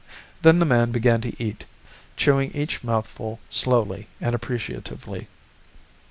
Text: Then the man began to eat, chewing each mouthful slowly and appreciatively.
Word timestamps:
Then 0.41 0.57
the 0.57 0.65
man 0.65 0.89
began 0.91 1.21
to 1.21 1.35
eat, 1.39 1.65
chewing 2.17 2.49
each 2.55 2.83
mouthful 2.83 3.39
slowly 3.51 4.07
and 4.19 4.33
appreciatively. 4.33 5.27